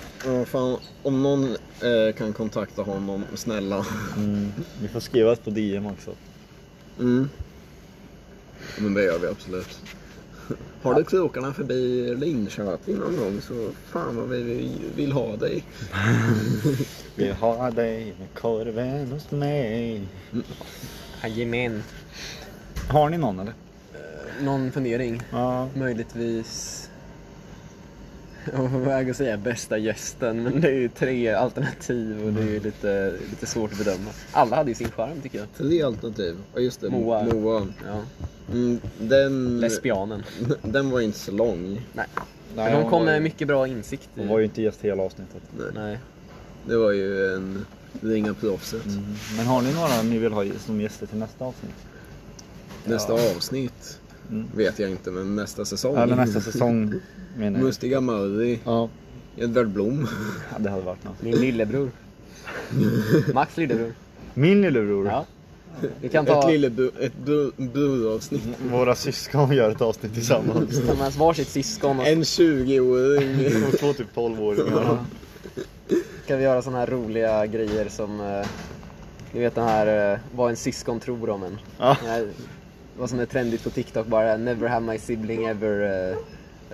[0.46, 0.78] fan.
[1.02, 1.44] Om någon
[1.82, 3.86] eh, kan kontakta honom, snälla.
[4.16, 4.52] Mm.
[4.82, 6.10] Vi får skriva på DM också.
[6.98, 7.28] Mm.
[8.78, 9.78] Men det gör vi absolut.
[10.82, 15.64] Har du krokarna förbi Linköping någon gång så fan vad vi vill ha dig.
[17.14, 20.02] Vi har dig med korven hos mig.
[21.22, 21.82] jajamän.
[22.88, 23.54] Har ni någon eller?
[24.40, 25.22] Någon fundering?
[25.30, 25.68] Ja.
[25.74, 26.87] Möjligtvis...
[28.52, 32.32] Jag var på väg att säga bästa gästen, men det är ju tre alternativ och
[32.32, 34.10] det är ju lite, lite svårt att bedöma.
[34.32, 35.46] Alla hade ju sin charm tycker jag.
[35.56, 36.36] Tre alternativ.
[36.54, 37.24] Ja just det, Moa.
[37.24, 37.66] Moa.
[37.86, 38.02] Ja.
[38.52, 40.22] Mm, den, Lesbianen.
[40.62, 41.72] den var inte så lång.
[41.92, 42.06] Nej.
[42.56, 44.08] Nej, Men hon kom ju- med mycket bra insikt.
[44.14, 45.42] i- Hon var ju inte gäst hela avsnittet.
[45.74, 45.98] Nej.
[46.66, 47.66] Det var ju en
[48.00, 48.82] ringa proffset.
[49.36, 51.74] Men har ni några ni vill ha som gäster till nästa avsnitt?
[52.84, 53.30] Nästa Ja.
[53.36, 53.98] avsnitt
[54.30, 54.46] Mm.
[54.54, 55.96] vet jag inte, men nästa säsong.
[55.96, 56.94] Eller nästa säsong
[57.36, 57.64] menar jag.
[57.66, 58.88] Mustiga Mauri, Ja,
[59.36, 60.08] Edvard Blom.
[60.52, 61.22] Ja, det hade varit något.
[61.22, 61.90] Min lillebror.
[63.34, 63.92] Max lillebror.
[64.34, 65.06] Min lillebror.
[65.06, 65.24] Ja.
[66.00, 68.42] Vi kan Ett ta lille bu, ett bu, buravsnitt.
[68.70, 70.82] Våra syskon gör ett avsnitt tillsammans.
[70.98, 73.64] med oss varsitt syskon och En 20-åring.
[73.72, 74.98] Och två typ 12-åringar.
[76.24, 78.46] ska vi göra såna här roliga grejer som eh,
[79.32, 81.58] Ni vet den här eh, vad en syskon tror om en.
[81.78, 81.96] Ja.
[82.98, 86.16] Vad som är trendigt på TikTok bara never have my sibling ever eh,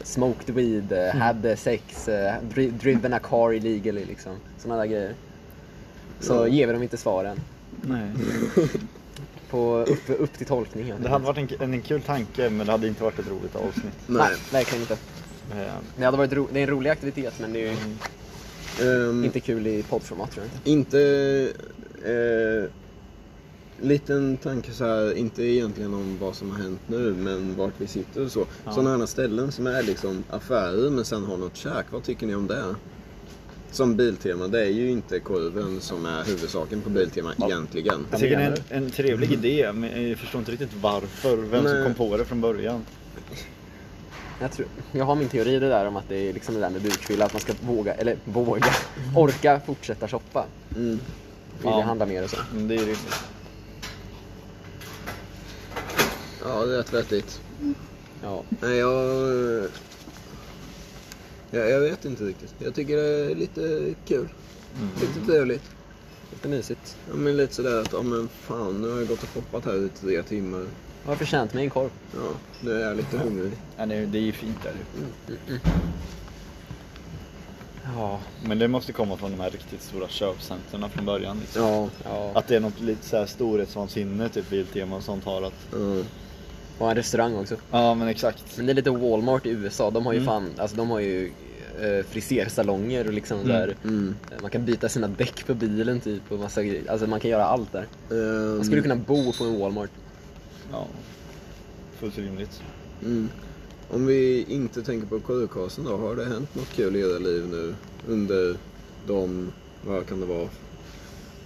[0.03, 4.33] smoked weed, eh, had sex, eh, dri- driven a car illegally liksom.
[4.59, 5.15] Såna där grejer.
[6.21, 7.41] Så ger vi dem inte svaren.
[7.83, 8.11] Nej.
[9.51, 12.89] På, upp, upp till tolkning Det hade varit en, en kul tanke men det hade
[12.89, 13.95] inte varit ett roligt avsnitt.
[14.07, 14.95] Nej, verkligen inte.
[15.53, 17.77] Eh, Det, hade varit ro- det är en rolig aktivitet men det är ju
[18.83, 20.71] Ehm, inte kul i poddformat tror jag inte.
[20.71, 21.53] Inte...
[22.05, 22.71] Eh,
[23.83, 27.87] liten tanke så här, inte egentligen om vad som har hänt nu, men vart vi
[27.87, 28.47] sitter och så.
[28.65, 28.73] Ja.
[28.73, 31.87] Sådana här ställen som är liksom affärer men sen har något käk.
[31.91, 32.75] Vad tycker ni om det?
[33.71, 37.47] Som Biltema, det är ju inte korven som är huvudsaken på Biltema Ja.
[37.47, 38.07] egentligen.
[38.11, 41.63] jag tycker det är en, en trevlig idé men jag förstår inte riktigt varför, vem
[41.65, 41.85] som Nej.
[41.85, 42.85] kom på det från början.
[44.41, 46.71] Jag, tror, jag har min teori det där om att det är liksom det där
[46.71, 48.67] med bukfylla, att man ska våga, eller våga,
[49.17, 50.45] orka fortsätta shoppa.
[50.77, 50.89] Mm.
[51.59, 51.83] Vilja Ja.
[51.83, 52.37] handla mer och så.
[52.55, 53.25] Men det är rimligt.
[56.45, 57.41] Ja, det är rätt vettigt.
[58.23, 58.43] Ja.
[58.61, 59.71] Nej, jag...
[61.51, 62.55] Jag, jag vet inte riktigt.
[62.59, 64.29] Jag tycker det är lite kul.
[64.79, 64.89] Mm.
[65.01, 65.71] Lite trevligt.
[66.33, 66.97] Lite mysigt.
[67.09, 69.87] Ja men lite sådär att, ja men fan nu har jag gått och shoppat här
[69.87, 70.67] i tre timmar.
[71.03, 71.91] Jag har förtjänt mig en korv.
[72.15, 72.29] Ja,
[72.61, 73.53] nu är jag lite hungrig.
[73.77, 74.73] Ja, det, det är ju fint där
[75.29, 75.59] ju.
[77.97, 78.21] Ja.
[78.45, 81.41] Men det måste komma från de här riktigt stora köpcentren från början.
[81.41, 81.63] Liksom.
[81.63, 81.89] Ja.
[82.05, 82.31] ja.
[82.35, 85.67] Att det är något lite så här storhetsvansinne, typ Biltema och sånt har att...
[85.73, 86.03] ja.
[86.79, 87.57] Och en restaurang också.
[87.71, 88.57] Ja men exakt.
[88.57, 89.91] Men det är lite Walmart i USA.
[89.91, 90.27] De har ju Mm.
[90.27, 91.33] fan, alltså de har ju
[91.81, 94.15] eh, frisersalonger och liksom där Mm.
[94.33, 96.91] eh, man kan byta sina däck på bilen typ och massa grejer.
[96.91, 97.87] Alltså man kan göra allt där.
[98.11, 99.91] Ehm, Man skulle kunna bo på en Walmart.
[100.73, 100.87] Ja.
[101.99, 102.63] Fullt rimligt.
[103.03, 103.29] Mm.
[103.91, 107.47] Om vi inte tänker på sjukasen då, har det hänt något kul i era liv
[107.51, 107.75] nu
[108.09, 108.57] under
[109.07, 109.53] de,
[109.87, 110.49] vad kan det vara,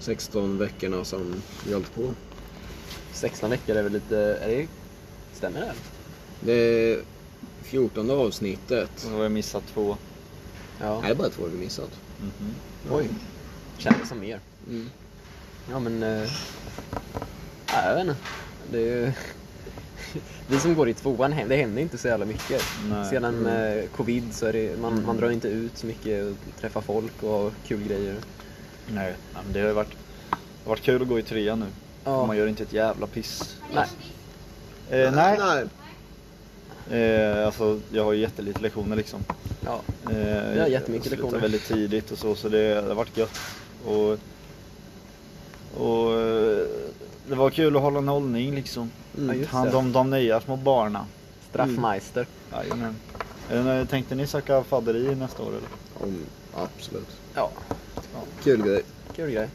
[0.00, 1.34] 16 veckorna som
[1.66, 2.10] vi hållit på?
[3.12, 4.66] 16 veckor är väl lite, är det,
[5.38, 5.72] stämmer det?
[6.40, 6.52] Det
[6.92, 7.00] är
[7.62, 8.90] 14 avsnittet.
[8.94, 9.96] Och så har jag missat två.
[10.80, 11.00] Ja.
[11.00, 11.90] Nej, det är bara två vi missat.
[12.20, 12.54] Mhm.
[12.90, 13.08] Oj.
[13.78, 14.40] Kändes som mer.
[14.68, 14.90] Mm.
[15.70, 16.02] Ja men,
[17.66, 18.16] ja, jag vet inte.
[18.72, 19.12] Det är ju,
[20.48, 22.62] vi som går i tvåan, det händer inte så jävla mycket.
[22.90, 23.10] Nej.
[23.10, 26.80] Sedan eh, covid så är det, man, man drar inte ut så mycket och träffar
[26.80, 28.16] folk och kul grejer.
[28.88, 29.90] Nej, men det har ju varit,
[30.30, 31.66] det har varit kul att gå i trean nu.
[32.04, 32.26] Ja.
[32.26, 33.56] Man gör inte ett jävla piss.
[33.74, 33.86] Nej.
[34.90, 35.38] Eh, nej.
[35.38, 35.64] Nej.
[36.90, 39.20] Eh, alltså, jag har ju jättelite lektioner liksom.
[39.64, 39.80] Ja.
[40.10, 41.40] Eh, Vi har jättemycket jag lektioner.
[41.40, 43.38] väldigt tidigt och så, så det, det har varit gött.
[43.86, 44.18] Och,
[45.84, 46.66] och eh,
[47.28, 48.90] det var kul att hålla en hållning liksom.
[49.28, 49.76] Ja, just Hand det.
[49.76, 51.06] om de nya små barna.
[51.50, 52.26] Straffmeister.
[52.52, 52.96] Jajamän.
[53.50, 55.68] Eh, Tänkte ni söka fadderi nästa år eller?
[56.00, 56.18] Om,
[56.54, 57.08] absolut.
[57.34, 57.50] Ja,
[58.44, 58.82] Kul grej.
[59.16, 59.48] kul grej.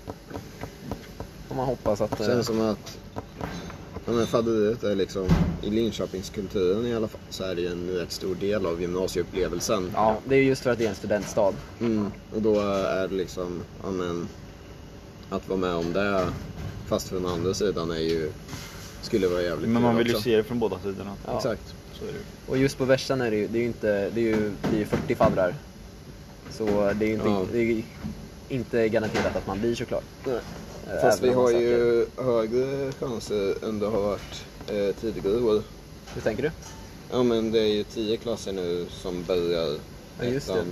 [1.48, 2.20] Får man hoppas att...
[2.20, 2.98] eh, Känns som att
[4.06, 5.28] ja, men fadderiet är liksom,
[5.62, 9.92] i Linköpingskulturen i alla fall, så är det ju en rätt stor del av gymnasieupplevelsen.
[9.96, 11.54] Ja, det är just för att det är en studentstad.
[11.80, 14.28] Mm, och då är det liksom, ja men,
[15.30, 16.28] att vara med om det,
[16.88, 18.32] fast från andra sidan är ju,
[19.02, 20.24] skulle vara jävligt Men man vill ju också.
[20.24, 21.14] se det från båda sidorna.
[21.26, 21.38] Ja.
[21.38, 21.74] Exakt.
[21.94, 22.24] Så är det ju.
[22.48, 24.76] Och just på Värsan är det ju, det är ju inte, det är ju, det
[24.76, 25.56] är ju 40 faddrar.
[26.52, 27.46] Så det är ju inte, Ja.
[27.52, 27.84] det är ju
[28.50, 30.04] inte garanterat att man blir såklart.
[30.26, 30.40] Nej.
[30.92, 35.62] Eh, Fast vi har ju högre chanser än det har varit eh, tidigare år.
[36.14, 36.52] Hur tänker du?
[37.12, 39.78] Ja men det är ju tio klasser nu som börjar
[40.20, 40.54] Ja, just det.
[40.54, 40.68] ettan.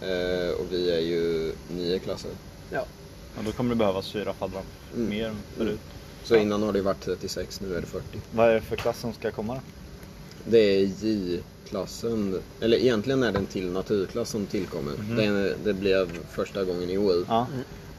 [0.00, 2.30] Eh, och vi är ju nio klasser.
[2.70, 2.84] Ja.
[3.36, 4.62] Ja, då kommer det behövas fyra faddrar
[4.96, 5.08] Mm.
[5.08, 5.80] mer än förut.
[6.24, 8.04] Så innan har det varit 36, nu är det 40.
[8.34, 9.60] Vad är det för klass som ska komma då?
[10.50, 14.92] Det är J-klassen, eller egentligen är det en till naturklass som tillkommer.
[15.16, 17.24] Det, är, det blev första gången i år.
[17.28, 17.46] Ja.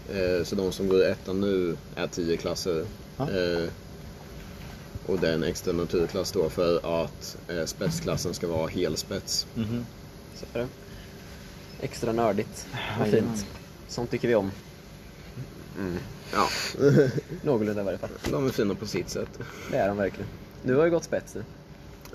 [0.10, 2.86] Eh, så de som går i ettan nu är 10 klasser.
[3.18, 3.24] Ja.
[3.32, 3.70] Eh,
[5.06, 9.48] och det är en extra naturklass då för att eh, spetsklassen ska vara helspets.
[10.36, 10.68] Så är det.
[11.82, 12.68] Extra nördigt.
[13.00, 13.46] Vad fint.
[13.88, 14.52] Sånt tycker vi om.
[16.34, 16.48] Ja,
[17.42, 18.10] Någorlunda i varje fall.
[18.32, 19.40] de är fina på sitt sätt.
[19.72, 20.30] Det är de verkligen.
[20.64, 21.44] Du har ju gått spets nu.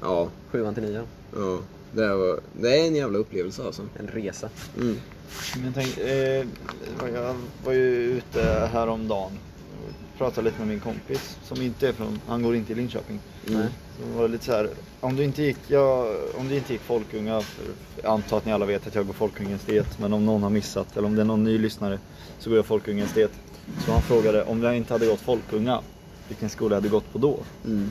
[0.01, 1.07] Ja, Sjuan till nian.
[1.37, 1.59] ja.
[1.93, 3.83] Det, var, det är en jävla upplevelse alltså.
[3.99, 4.49] En resa.
[4.77, 4.97] Mm.
[5.63, 6.47] Men tänk, eh,
[7.15, 9.33] jag var ju ute häromdagen
[9.73, 13.21] och pratade lite med min kompis som inte är från, han går inte i Linköping.
[13.49, 13.67] Mm.
[13.99, 14.69] Så var lite så här,
[15.01, 17.65] om du inte gick, jag, om du inte gick Folkunga, för
[18.03, 20.51] jag antar att ni alla vet att jag går Folkunga estet, men om någon har
[20.51, 21.99] missat eller om det är någon ny lyssnare
[22.39, 23.31] så går jag Folkunga estet.
[23.87, 25.81] Så han frågade om jag inte hade gått Folkunga,
[26.29, 27.39] vilken skola jag hade gått på då?
[27.65, 27.91] Mm.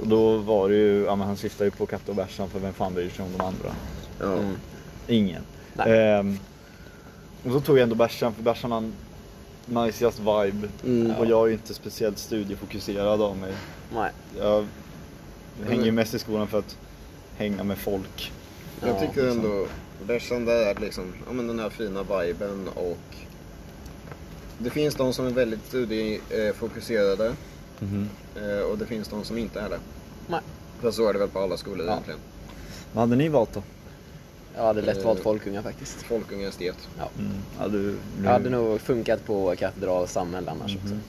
[0.00, 2.58] Och då var det ju, ja men han syftade ju på Katte och Bärsan för
[2.58, 3.74] vem fan bryr sig om de andra?
[4.20, 4.32] Ja.
[4.32, 4.56] Mm.
[5.06, 5.42] Ingen.
[5.78, 6.38] Ehm,
[7.44, 8.92] och så tog jag ändå Bärsan, för Bärsan har en
[9.66, 10.68] najsigast vibe.
[10.84, 11.16] Mm.
[11.16, 13.52] Och jag är ju inte speciellt studiefokuserad av mig.
[13.94, 14.10] Nej.
[14.38, 14.66] Jag
[15.66, 16.76] hänger ju mest i skolan för att
[17.36, 18.32] hänga med folk.
[18.80, 19.44] Jag Ja, tycker liksom.
[19.44, 19.66] ändå
[20.06, 22.98] Bärsan där är liksom, ja men den här fina viben och
[24.58, 27.32] det finns de som är väldigt studiefokuserade
[28.36, 29.78] eh, och det finns de som inte är det.
[30.28, 30.40] Nej.
[30.80, 31.92] Fast så är det väl på alla skolor Ja.
[31.92, 32.20] egentligen.
[32.92, 33.62] Vad hade ni valt då?
[34.56, 35.04] Jag hade lätt Eh.
[35.04, 36.02] valt Folkunga faktiskt.
[36.02, 36.88] Folkunga estet.
[36.98, 37.08] Ja.
[37.18, 37.32] Mm.
[37.60, 40.94] Ja, du, Jag hade nog funkat på Katedral Samhäll annars också.
[40.94, 41.00] Mhm.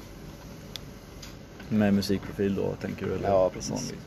[1.79, 3.15] Med musikprofil då tänker du?
[3.15, 3.29] Eller?
[3.29, 3.71] Ja, precis.
[3.71, 3.97] Vanlig.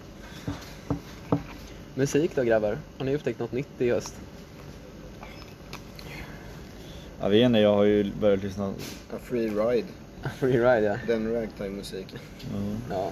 [1.95, 2.79] Musik då grabbar?
[2.99, 4.15] Har ni upptäckt något nytt i höst?
[7.21, 8.69] Jag vet inte, jag har ju börjat lyssna.
[9.13, 9.89] A free ride.
[10.39, 10.97] Free Ride ja.
[11.07, 12.19] Den ragtime-musiken.
[12.41, 13.11] Ja, ja.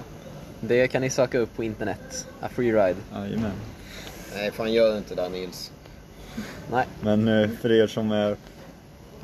[0.61, 2.27] Det kan ni söka upp på internet.
[2.41, 2.95] A Free Ride.
[3.15, 3.51] Jajamän.
[4.35, 5.71] Nej, fan gör inte det Nils.
[6.71, 6.85] Nej.
[7.01, 8.35] Men eh, för er som är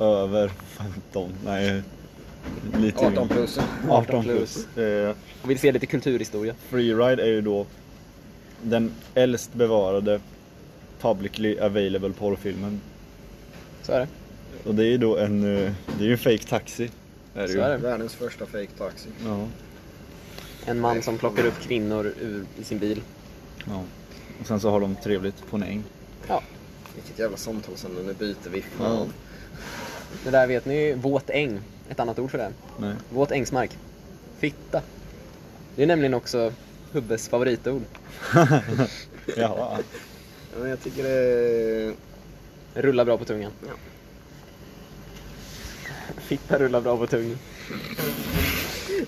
[0.00, 1.82] över 15, nej
[2.78, 3.58] lite 18 plus.
[3.88, 4.76] 18 plus.
[4.76, 6.54] Eh, Och vill se lite kulturhistoria.
[6.68, 7.66] Freeride är ju då
[8.62, 10.20] den äldst bevarade
[11.00, 12.80] publicly available porrfilmen.
[13.82, 14.08] Så är det.
[14.68, 16.90] Och det är ju då en, eh, det är ju en fake taxi.
[17.34, 17.60] Är det ju.
[17.60, 17.76] är det.
[17.76, 19.08] Världens första fake taxi.
[19.24, 19.46] Ja.
[20.66, 23.02] En man som plockar upp kvinnor ur, i sin bil.
[23.66, 23.82] ja.
[24.40, 25.84] Och sen så har de trevligt på en äng.
[26.28, 26.42] Ja,
[26.94, 28.58] Vilket jävla samtalsämne, nu byter vi.
[28.58, 28.64] Ja.
[28.84, 29.12] Fan.
[30.24, 31.60] det där vet ni, våt äng.
[31.88, 32.52] Ett annat ord för det.
[32.78, 32.94] Nej.
[33.10, 33.78] Våt ängsmark.
[34.38, 34.82] Fitta.
[35.76, 36.52] Det är nämligen också
[36.92, 37.82] Hubbes favoritord.
[39.36, 39.78] Jaha.
[40.52, 41.94] Ja, men jag tycker det...
[42.74, 43.52] Rullar bra på tungan.
[43.66, 43.72] Ja.
[46.16, 47.38] Fitta rullar bra på tungan.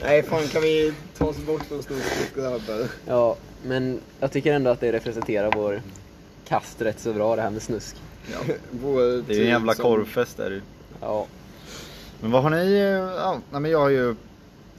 [0.03, 2.87] Nej, fan kan vi ta oss bort från snusk grabbar?
[3.07, 5.83] Ja, men jag tycker ändå att det representerar vår
[6.49, 7.97] kast rätt så bra det här med snusk.
[8.71, 10.63] Vår Det är ju en jävla som- korvfest är det ju.
[11.01, 11.27] Ja,
[12.21, 12.79] Men vad har ni...
[13.19, 14.15] Ja, nej men jag har ju...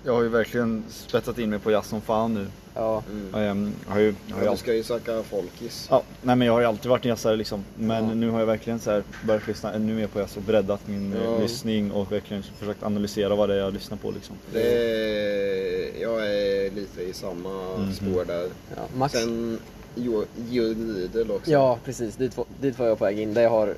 [0.05, 2.47] Jag har ju verkligen spetsat in mig på jazz som fan nu.
[2.75, 3.29] ja, Mm.
[3.33, 5.87] Jag, ehm, har ju, jag har Ja, du ska ju söka folkis.
[5.89, 7.63] ja, nej men jag har ju alltid varit en jazzare liksom.
[7.75, 8.13] Men Ja.
[8.13, 11.13] nu har jag verkligen så här börjat lyssna ännu mer på jazz och breddat min
[11.13, 11.37] eh, Ja.
[11.39, 14.35] lyssning och verkligen försökt analysera vad det är jag lyssnar på liksom.
[14.53, 17.93] Det är, jag är lite i samma Mhm.
[17.93, 18.49] spår där.
[18.75, 18.81] ja.
[18.95, 19.13] Max?
[19.13, 19.59] Sen
[19.95, 21.51] Jo- Georg Riedel också.
[21.51, 22.15] Ja, precis.
[22.15, 23.33] Dit, var- dit var jag på väg in.
[23.33, 23.75] Det har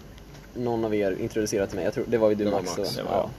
[0.53, 1.85] någon av er introducerat till mig.
[1.85, 2.77] Jag tror, det var ju du Det var Max.
[2.77, 3.29] Max, så, det var ja.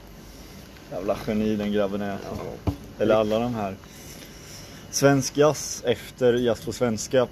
[0.92, 2.18] Jävla geni den grabben är.
[2.24, 2.72] Ja.
[2.98, 3.76] Eller alla de här.
[4.90, 7.26] Svensk jazz efter Jazz på svenska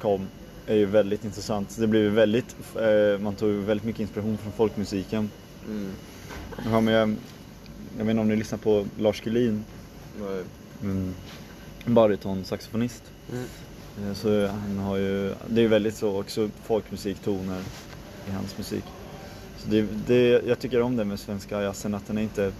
[0.00, 0.26] kom
[0.66, 1.76] är ju väldigt intressant.
[1.78, 5.30] Det blev väldigt, eh, man tog väldigt mycket inspiration från folkmusiken.
[5.68, 5.90] Mm.
[6.72, 6.98] Har man ju,
[7.98, 9.64] jag vet inte om ni lyssnar på Lars Gullin,
[10.20, 10.42] Nej.
[10.82, 11.14] mm.
[11.86, 13.02] bariton saxofonist.
[13.32, 13.44] Mm.
[14.08, 17.62] Eh, Så han har ju, det är väldigt så också folkmusiktoner
[18.28, 18.84] i hans musik.
[19.58, 22.52] Så det, det, jag tycker om det med svenska jazzen, att den är inte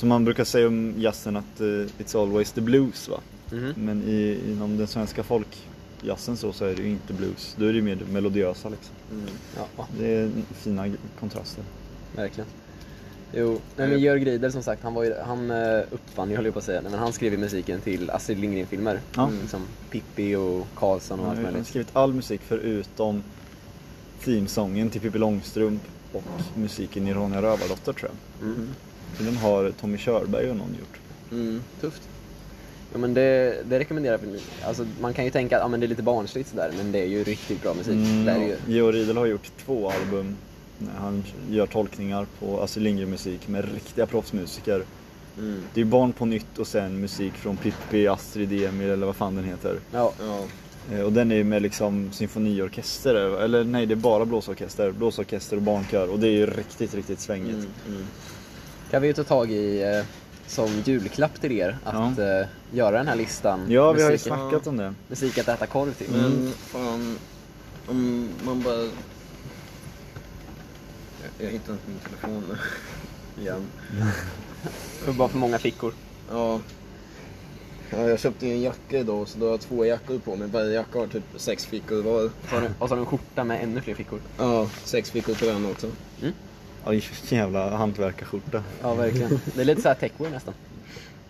[0.00, 3.20] som man brukar säga om jazzen att eh, it's always the blues va.
[3.52, 3.72] Mhm.
[3.76, 7.54] Men i, inom den svenska folkjazzen så, så är det ju inte blues.
[7.58, 8.94] Då är det ju mer melodiösa liksom.
[9.12, 9.24] Mm.
[9.56, 10.86] Ja, Det är fina
[11.20, 11.64] kontraster.
[12.16, 12.48] verkligen.
[13.34, 16.44] Jo, nej, men Jörg Riedel som sagt, han, var ju, han eh, uppfann ju, höll
[16.44, 19.00] jag på att säga, men han skrev ju musiken till Astrid Lindgren-filmer.
[19.16, 19.28] Ja.
[19.28, 19.40] Mm.
[19.40, 19.60] Liksom
[19.90, 21.68] Pippi och Karlsson och Han allt har ju möjligt.
[21.68, 23.22] skrivit all musik förutom
[24.24, 25.82] themesången till Pippi Långstrump
[26.12, 26.22] och
[26.54, 28.48] musiken i Ronja Rövardotter tror jag.
[28.48, 28.68] Mm.
[29.16, 31.00] Så den har Tommy Körberg och någon gjort.
[31.32, 31.62] Mm.
[31.80, 32.02] Tufft.
[32.92, 34.40] Ja, men det, det rekommenderar jag.
[34.68, 36.98] Alltså, man kan ju tänka att ja, men det är lite barnsligt sådär, men det
[36.98, 37.94] är ju riktigt bra musik.
[38.26, 38.56] Det är ju.
[38.68, 40.36] Georg Riedel har gjort två album.
[40.78, 44.82] när Han gör tolkningar på Astrid Lindgren-musik med riktiga proffsmusiker.
[45.38, 45.62] Mm.
[45.74, 49.34] Det är Barn på nytt och sen musik från Pippi, Astrid, Emil eller vad fan
[49.34, 49.76] den heter.
[49.92, 50.44] Ja, Ja.
[50.92, 55.56] Eh, Och den är ju med liksom symfoniorkester, eller nej det är bara blåsorkester, blåsorkester
[55.56, 57.68] och barnkör och det är ju riktigt, riktigt svängigt.
[57.88, 58.06] Mm.
[58.90, 58.92] Mm.
[58.92, 60.04] kan vi ju ta tag i eh,
[60.46, 63.60] som julklapp till er att eh, göra den här listan.
[63.68, 64.94] Ja, vi har ju snackat om det.
[65.08, 66.10] musik att äta korv till.
[66.10, 67.18] Men fan,
[67.86, 68.74] om man bara...
[68.76, 68.90] Jag,
[71.38, 72.56] jag hittar inte min telefon nu.
[73.42, 73.66] Igen.
[75.04, 75.92] För bara för många fickor.
[76.30, 76.60] Ja.
[77.90, 77.98] ja.
[78.08, 80.48] Jag köpte ju en jacka idag så då har jag två jackor på mig.
[80.48, 82.24] Varje jacka har typ sex fickor var.
[82.24, 84.20] Och så har du- en skjorta med ännu fler fickor.
[84.38, 85.86] Ja, sex fickor på den också.
[86.84, 88.62] Ja, vilken jävla hantverkarskjorta.
[88.82, 89.40] Ja, verkligen.
[89.54, 90.54] Det är lite såhär techwear nästan,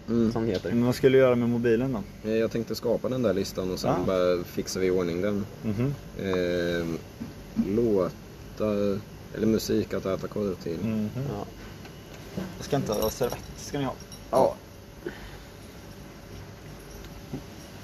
[0.08, 0.32] Mm.
[0.32, 0.68] som heter.
[0.72, 2.28] Men vad skulle du göra med mobilen då?
[2.30, 4.06] Eh, Jag tänkte skapa den där listan och sen Ja.
[4.06, 5.46] bara fixar vi i ordning den.
[5.62, 5.94] Mhm.
[6.18, 6.86] Eh,
[7.68, 8.98] låtar,
[9.36, 10.78] eller musik att äta korv till.
[10.82, 11.10] Mhm.
[11.14, 11.44] Ja.
[12.56, 13.94] Jag ska inte ha servett, ska ni ha.
[14.30, 14.54] ja.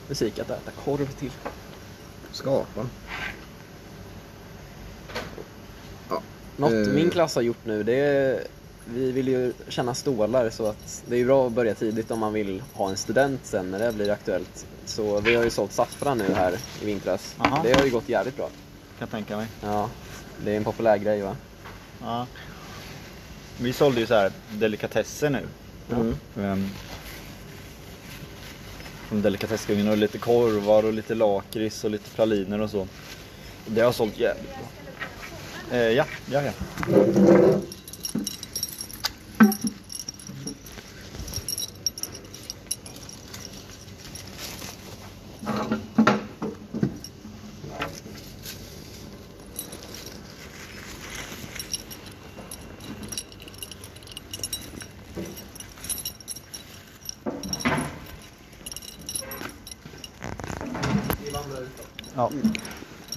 [0.08, 1.30] Musik att äta korv till.
[2.32, 2.86] Skapa.
[6.56, 6.92] Något Eh.
[6.92, 8.42] min klass har gjort nu, det är,
[8.94, 12.32] vi vill ju känna stålar så att det är bra att börja tidigt om man
[12.32, 14.66] vill ha en student sen när det blir aktuellt.
[14.86, 17.34] Så vi har ju sålt saffran nu här i vintras.
[17.38, 17.60] Aha.
[17.62, 18.48] Det har ju gått jävligt bra.
[18.98, 19.46] Kan tänka mig.
[19.62, 19.90] Ja,
[20.44, 21.36] det är en populär grej va?
[22.02, 22.26] Ja.
[23.60, 25.42] Vi sålde ju så här delikatesser nu.
[25.90, 26.16] Mm.
[26.34, 26.70] Um,
[29.08, 32.86] från delikatessgungen och lite korvar och lite lakrits och lite praliner och så.
[33.66, 34.68] Det har sålt jävligt bra.
[35.72, 36.52] Eh, ja, ja, ja.
[36.88, 37.75] Ja.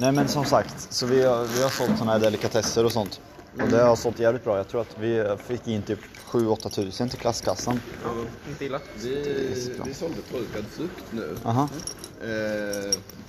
[0.10, 3.22] Nej men som sagt, så vi har, vi har sålt såna här delikatesser och sånt.
[3.62, 4.58] Och det har sålt jävligt bra.
[4.58, 7.80] Jag tror att vi fick in typ 7-8 tusen till klasskassan.
[8.50, 8.80] Inte illa.
[8.95, 11.36] Vi, vi sålde torkad frukt nu.
[11.43, 11.69] Aha.
[12.22, 12.28] Eh,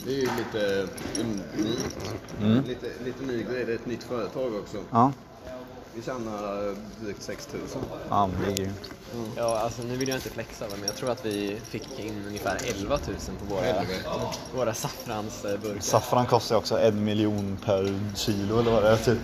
[0.04, 0.88] det är ju lite
[1.20, 2.14] unikt.
[2.40, 2.64] Mm.
[2.64, 3.64] Lite, lite ny grej.
[3.64, 4.76] Det är ett nytt företag också.
[4.90, 5.12] Ja.
[5.94, 7.80] Vi tjänar drygt 6000.
[8.08, 8.90] Ja, men det är grymt.
[9.36, 12.58] Ja, alltså nu vill jag inte flexa men jag tror att vi fick in ungefär
[12.64, 13.84] 11 000 på våra,
[14.56, 15.80] våra saffransburkar.
[15.80, 19.18] Saffran kostar också en miljon per kilo eller vad det är typ.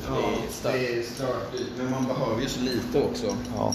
[0.63, 3.37] Det är Det är stört men man behöver ju så lite också.
[3.57, 3.75] Ja.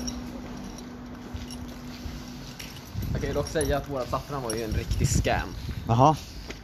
[3.12, 5.56] Jag kan ju dock säga att våra saffran var ju en riktig scam.
[5.88, 6.16] Jaha.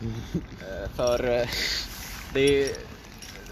[0.02, 1.48] Eh, För eh,
[2.34, 2.72] det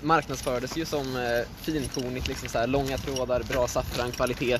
[0.01, 4.53] marknadsfördes ju som eh, finkornigt, liksom så här, långa trådar, bra saffran, kvalitet.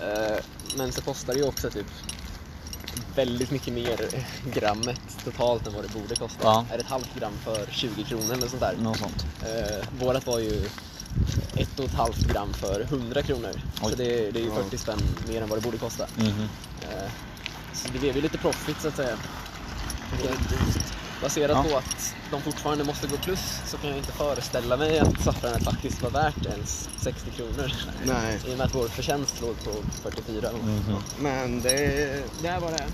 [0.00, 0.36] Eh,
[0.76, 1.86] Men så kostar det ju också typ
[3.14, 3.98] väldigt mycket mer
[4.54, 6.38] grammet totalt än vad det borde kosta.
[6.42, 6.64] Ja.
[6.72, 8.74] Är det ett halvt gram för 20 kronor eller sånt där?
[8.80, 9.26] Något sånt.
[9.42, 10.64] Eh, vårat var ju
[11.56, 13.50] ett och ett halvt gram för 100 kronor.
[13.82, 13.90] Oj.
[13.90, 14.54] Så det, det är ju Ja.
[14.62, 14.98] 40 spänn
[15.28, 16.06] mer än vad det borde kosta.
[16.16, 16.48] Mhm.
[16.82, 17.10] Eh,
[17.72, 19.16] Så det blev ju lite profit så att säga.
[21.22, 21.70] Baserat Ja.
[21.70, 25.64] på att de fortfarande måste gå plus så kan jag inte föreställa mig att saffranet
[25.64, 27.72] faktiskt var värt ens 60 kronor.
[28.04, 29.70] Nej, I och med att vår förtjänst låg på
[30.10, 30.48] 44.
[30.52, 30.96] Mhm.
[31.20, 31.72] men det,
[32.42, 32.86] Det var det.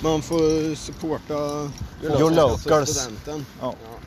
[0.00, 1.34] man får supporta
[2.02, 2.90] Your locals.
[2.90, 3.46] studenten.
[3.60, 3.74] Ja.
[3.84, 3.98] Ja,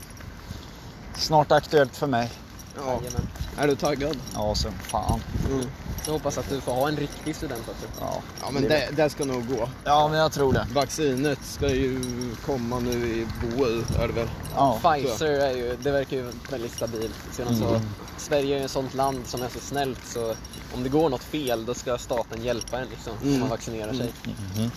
[1.17, 2.31] Snart aktuellt för mig.
[2.75, 2.81] Ja.
[3.01, 3.27] jajamän.
[3.57, 4.17] Är du taggad?
[4.33, 5.21] Ja, så fan.
[5.51, 5.65] Mm.
[6.05, 7.85] Jag hoppas att du får ha en riktig student också.
[7.99, 8.21] Ja.
[8.41, 9.69] Ja, men det, det ska nog gå.
[9.83, 10.67] ja, men jag tror det.
[10.73, 11.99] Vaccinet ska ju
[12.45, 13.67] komma nu i vår,
[14.03, 14.29] är det väl?
[14.55, 14.79] Ja.
[14.83, 17.15] Pfizer är ju, det verkar ju väldigt stabilt.
[17.31, 17.81] Sedan så, Mm.
[18.17, 20.35] Sverige är ju ett sånt land som är så snällt så
[20.75, 23.39] om det går något fel då ska staten hjälpa en liksom, om Mm.
[23.39, 24.13] man vaccinerar sig.
[24.23, 24.71] Mhm.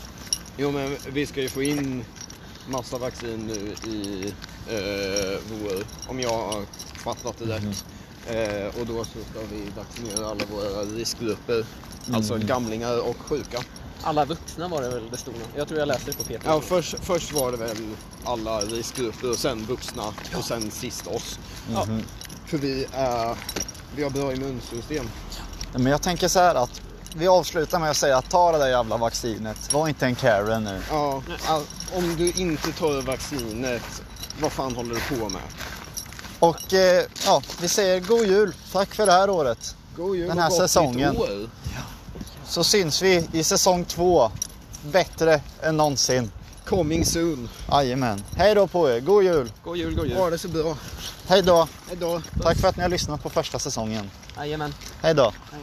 [0.56, 2.04] Jo, men vi ska ju få in
[2.68, 4.32] massa vaccin nu i
[4.68, 6.62] eh, vår, om jag har
[7.04, 7.84] fattat det rätt.
[8.26, 11.64] Eh, och då så ska vi vaccinera alla våra riskgrupper.
[12.12, 13.62] Alltså gamlingar och sjuka.
[14.02, 16.44] Alla vuxna var det väl det stod Jag tror jag läste det på PT.
[16.44, 17.76] Ja, först, först var det väl
[18.24, 20.02] alla riskgrupper och sen vuxna
[20.36, 21.38] och sen sist oss.
[21.72, 22.02] Ja, Mhm.
[22.46, 23.36] för vi, är,
[23.96, 25.08] vi har bra immunsystem.
[25.72, 26.80] Men jag tänker så här att
[27.16, 29.72] vi avslutar med att säga att ta det där jävla vaccinet.
[29.72, 30.80] Var inte en Karen nu.
[30.90, 31.22] Ja,
[31.94, 34.02] om du inte tar vaccinet,
[34.40, 35.42] vad fan håller du på med?
[36.38, 38.54] Och eh, ja, vi säger god jul.
[38.72, 39.76] Tack för det här året.
[39.96, 41.16] God jul Den och här nytt säsongen.
[41.16, 41.48] år.
[42.46, 44.30] Så syns vi i säsong två.
[44.92, 46.30] Bättre än någonsin.
[46.64, 47.48] Coming soon.
[47.70, 48.24] Jajamän.
[48.36, 49.00] Hej då på er.
[49.00, 49.52] God jul.
[49.64, 50.16] God jul, god jul.
[50.16, 50.76] Ha det så bra.
[51.26, 51.68] Hej då.
[51.88, 52.22] Hejdå.
[52.42, 54.10] Tack för att ni har lyssnat på första säsongen.
[54.36, 54.74] Jajamän.
[55.02, 55.32] Hej då.
[55.52, 55.60] Hej.